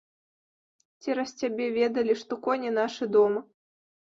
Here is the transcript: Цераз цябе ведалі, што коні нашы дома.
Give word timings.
Цераз 1.03 1.35
цябе 1.43 1.67
ведалі, 1.77 2.17
што 2.23 2.41
коні 2.49 2.75
нашы 2.81 3.13
дома. 3.19 3.49